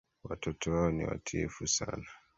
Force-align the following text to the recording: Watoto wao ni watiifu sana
Watoto 0.23 0.71
wao 0.71 0.91
ni 0.91 1.05
watiifu 1.05 1.67
sana 1.67 2.05